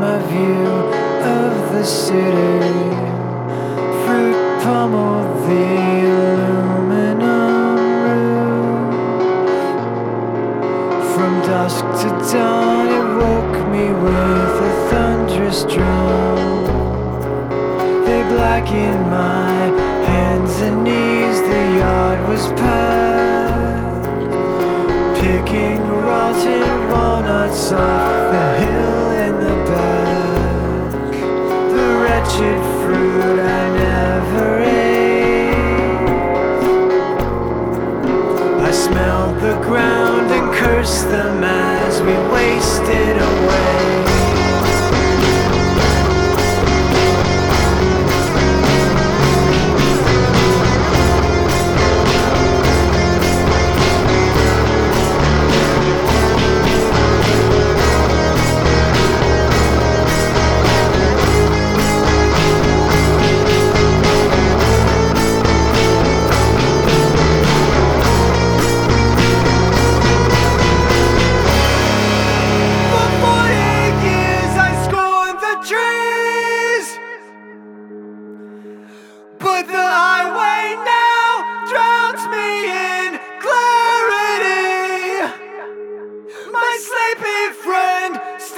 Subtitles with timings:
[0.00, 0.66] my view
[1.26, 2.68] of the city.
[4.04, 5.66] Fruit pummeled the
[6.18, 8.94] aluminum roof.
[11.14, 16.38] From dusk to dawn, it woke me with a thunderous drum.
[18.06, 19.52] They blackened my
[20.06, 24.06] hands and knees, the yard was packed.
[25.20, 29.67] Picking rotten walnuts off the hill in the
[38.98, 43.67] I smelled the ground and cursed them as we wasted away.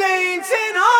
[0.00, 0.99] Friend stains in